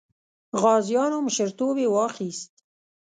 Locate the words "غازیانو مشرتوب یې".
0.61-1.87